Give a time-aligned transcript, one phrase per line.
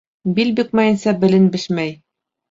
[0.37, 1.93] Бил бөкмәйенсә белен бешмәй.